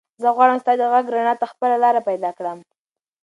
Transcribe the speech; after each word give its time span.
زه 0.21 0.27
غواړم 0.35 0.57
ستا 0.63 0.73
د 0.77 0.83
غږ 0.93 1.05
رڼا 1.15 1.33
ته 1.41 1.45
خپله 1.51 1.75
لاره 1.83 2.01
پیدا 2.09 2.31
کړم. 2.37 2.59